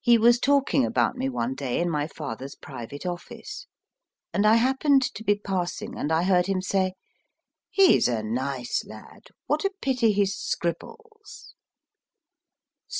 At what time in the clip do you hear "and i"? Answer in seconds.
4.32-4.54, 5.98-6.22